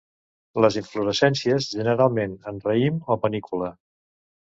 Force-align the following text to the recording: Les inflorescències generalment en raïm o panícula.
Les 0.63 0.77
inflorescències 0.79 1.67
generalment 1.81 2.33
en 2.53 2.57
raïm 2.69 2.97
o 3.17 3.19
panícula. 3.27 3.69